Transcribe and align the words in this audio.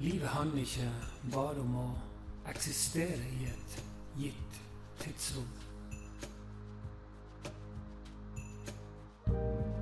Livet 0.00 0.28
handler 0.28 0.60
ikke 0.60 0.90
bare 1.32 1.60
om 1.60 1.72
å 1.74 1.86
eksistere 2.46 3.24
i 3.34 3.48
et 3.50 3.72
gitt 4.18 4.58
tidsrom. 5.00 5.48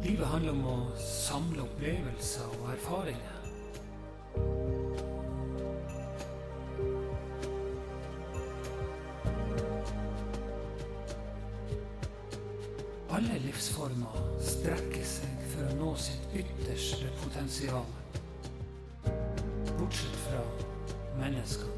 Livet 0.07 0.27
handler 0.31 0.55
om 0.55 0.64
å 0.71 0.77
samle 0.96 1.67
opplevelser 1.67 2.49
og 2.55 2.71
erfaringer. 2.73 3.37
Alle 13.18 13.37
livsformer 13.45 14.25
strekker 14.40 15.04
seg 15.12 15.46
for 15.53 15.68
å 15.68 15.76
nå 15.76 15.93
sitt 16.09 16.40
ytterste 16.40 17.12
potensial. 17.21 18.06
Fra 20.36 20.45
menneskene. 21.21 21.72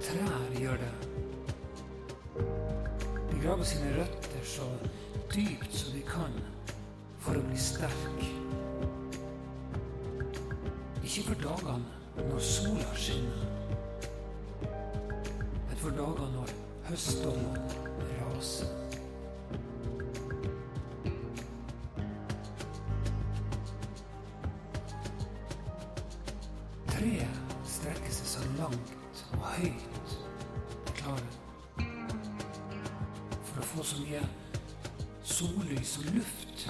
Trær 0.00 0.60
gjør 0.60 0.76
det. 0.76 0.90
De 3.30 3.40
graver 3.42 3.64
sine 3.64 3.90
røtter 3.96 4.44
så 4.44 4.68
dypt 5.34 5.74
som 5.74 5.96
de 5.96 6.02
kan 6.06 6.38
for 7.18 7.40
å 7.40 7.42
bli 7.48 7.58
sterk. 7.58 8.22
Ikke 11.02 11.26
for 11.32 11.42
dagene 11.42 12.28
når 12.30 12.46
sola 12.46 12.94
skinner, 12.94 13.42
men 14.62 15.82
for 15.82 15.98
dagene 15.98 16.30
når 16.36 16.54
høstdommen 16.92 17.58
raser. 18.20 18.99
Treet 27.00 27.28
strekker 27.64 28.12
seg 28.12 28.26
så 28.28 28.42
langt 28.58 29.20
og 29.32 29.44
høyt 29.54 29.84
det 30.84 30.92
klarer 30.98 31.30
for 33.46 33.62
å 33.62 33.68
få 33.70 33.84
så 33.88 34.02
mye 34.02 34.20
sollys 35.24 35.94
og 36.02 36.10
luft 36.18 36.66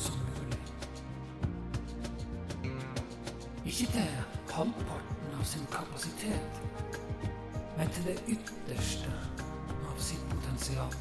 som 0.00 0.18
mulig. 0.32 0.58
Ikke 3.70 3.86
til 3.92 4.18
halvparten 4.50 5.38
av 5.38 5.46
sin 5.52 5.70
kapasitet, 5.76 6.60
men 7.78 7.94
til 7.94 8.10
det 8.10 8.18
ytterste 8.34 9.14
av 9.78 10.04
sitt 10.10 10.26
potensial. 10.34 10.98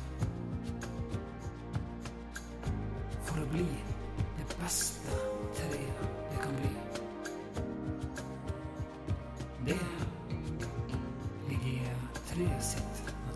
For 3.26 3.42
å 3.42 3.52
bli 3.58 3.68
det 4.38 4.50
beste 4.62 5.22
treet 5.58 6.10
det 6.30 6.46
kan 6.46 6.62
bli. 6.62 6.99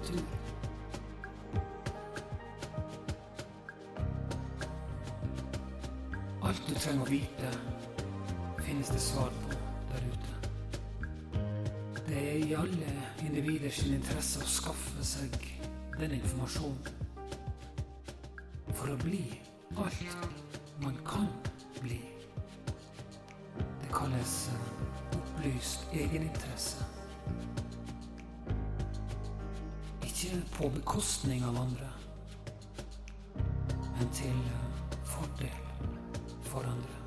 Sitt. 0.05 0.23
Alt 6.43 6.61
du 6.67 6.73
trenger 6.75 7.05
å 7.05 7.09
vite, 7.09 7.51
finnes 8.65 8.89
det 8.91 8.99
svar 9.01 9.31
på 9.43 9.57
der 9.93 10.07
ute. 10.11 10.33
Det 12.07 12.19
er 12.19 12.43
i 12.43 12.55
alle 12.59 12.95
individers 13.23 13.79
interesse 13.87 14.43
å 14.43 14.49
skaffe 14.49 15.05
seg 15.07 15.37
den 15.99 16.17
informasjonen. 16.19 16.91
For 18.73 18.91
å 18.91 18.97
bli 19.05 19.23
alt 19.79 20.59
man 20.83 20.97
kan 21.07 21.29
bli. 21.79 22.01
Det 23.55 23.93
kalles 23.93 24.35
opplyst 25.15 25.87
egeninteresse. 25.93 27.02
Ikke 30.23 30.41
på 30.55 30.69
bekostning 30.71 31.41
av 31.43 31.57
andre, 31.59 31.89
men 33.97 34.11
til 34.15 34.31
eh, 34.31 34.93
fordel 35.03 35.57
for 36.47 36.63
andre. 36.63 37.02